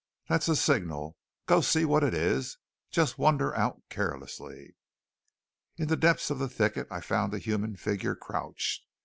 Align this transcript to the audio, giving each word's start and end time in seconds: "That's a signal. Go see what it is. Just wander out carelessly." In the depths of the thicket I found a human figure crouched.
"That's 0.27 0.47
a 0.47 0.55
signal. 0.55 1.15
Go 1.45 1.61
see 1.61 1.85
what 1.85 2.03
it 2.03 2.15
is. 2.15 2.57
Just 2.89 3.19
wander 3.19 3.53
out 3.55 3.83
carelessly." 3.91 4.75
In 5.77 5.89
the 5.89 5.95
depths 5.95 6.31
of 6.31 6.39
the 6.39 6.49
thicket 6.49 6.87
I 6.89 7.01
found 7.01 7.35
a 7.35 7.37
human 7.37 7.75
figure 7.75 8.15
crouched. 8.15 8.83